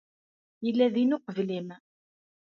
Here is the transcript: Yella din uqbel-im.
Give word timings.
Yella 0.65 0.87
din 0.93 1.15
uqbel-im. 1.15 1.67